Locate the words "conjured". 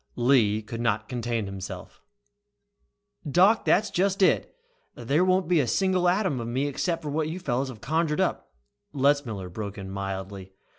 7.81-8.19